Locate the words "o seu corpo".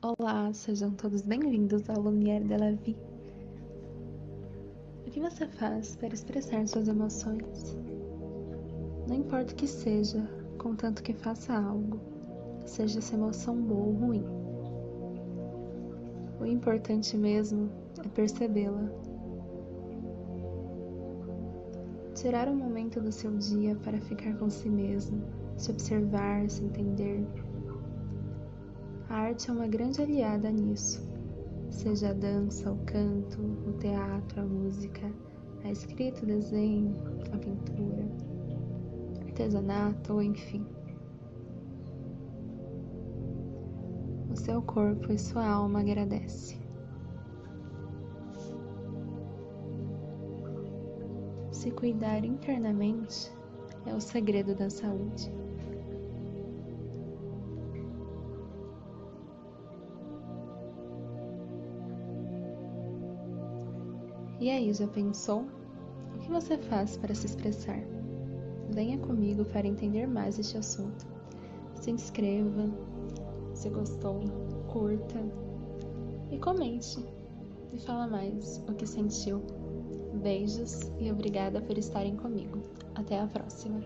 44.30-45.10